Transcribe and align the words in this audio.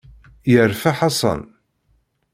Yerfa 0.51 0.91
Ḥasan. 0.97 1.41